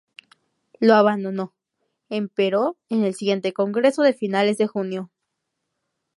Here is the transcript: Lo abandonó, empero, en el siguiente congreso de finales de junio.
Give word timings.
Lo 0.79 0.95
abandonó, 0.95 1.53
empero, 2.09 2.75
en 2.89 3.03
el 3.03 3.13
siguiente 3.13 3.53
congreso 3.53 4.01
de 4.01 4.13
finales 4.13 4.57
de 4.57 4.65
junio. 4.65 5.11